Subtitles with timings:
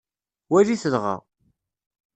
[0.51, 1.15] Walit dɣa.